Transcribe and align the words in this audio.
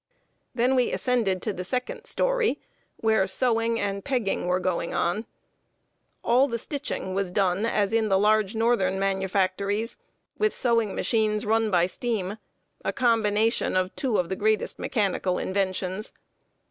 Then 0.55 0.73
we 0.73 0.91
ascended 0.91 1.43
to 1.43 1.53
the 1.53 1.63
second 1.63 2.05
story, 2.05 2.59
where 2.97 3.27
sewing 3.27 3.79
and 3.79 4.03
pegging 4.03 4.47
were 4.47 4.59
going 4.59 4.95
on. 4.95 5.27
All 6.23 6.47
the 6.47 6.57
stitching 6.57 7.13
was 7.13 7.29
done 7.29 7.67
as 7.67 7.93
in 7.93 8.09
the 8.09 8.17
large 8.17 8.55
northern 8.55 8.97
manufactories, 8.97 9.97
with 10.39 10.55
sewing 10.55 10.95
machines 10.95 11.45
run 11.45 11.69
by 11.69 11.85
steam 11.85 12.37
a 12.83 12.91
combination 12.91 13.75
of 13.77 13.95
two 13.95 14.17
of 14.17 14.29
the 14.29 14.35
greatest 14.35 14.79
mechanical 14.79 15.37
inventions. 15.37 16.11